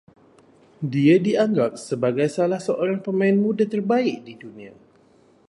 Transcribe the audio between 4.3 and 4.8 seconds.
dunia